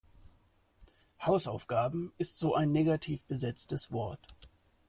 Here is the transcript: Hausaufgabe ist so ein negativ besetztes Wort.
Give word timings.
Hausaufgabe 1.23 2.11
ist 2.17 2.39
so 2.39 2.55
ein 2.55 2.71
negativ 2.71 3.23
besetztes 3.25 3.91
Wort. 3.91 4.25